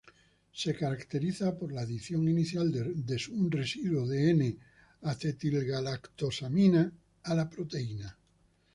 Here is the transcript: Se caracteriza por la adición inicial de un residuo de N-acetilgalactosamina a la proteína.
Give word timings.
Se 0.51 0.73
caracteriza 0.73 1.55
por 1.55 1.71
la 1.71 1.81
adición 1.81 2.27
inicial 2.27 2.71
de 2.71 3.19
un 3.33 3.51
residuo 3.51 4.07
de 4.07 4.31
N-acetilgalactosamina 4.31 6.91
a 7.21 7.35
la 7.35 7.47
proteína. 7.47 8.17